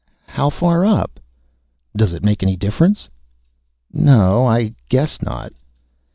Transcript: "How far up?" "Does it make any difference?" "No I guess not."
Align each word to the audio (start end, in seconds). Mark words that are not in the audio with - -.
"How 0.25 0.49
far 0.49 0.83
up?" 0.83 1.19
"Does 1.95 2.11
it 2.11 2.23
make 2.23 2.41
any 2.41 2.55
difference?" 2.57 3.07
"No 3.93 4.47
I 4.47 4.73
guess 4.89 5.21
not." 5.21 5.53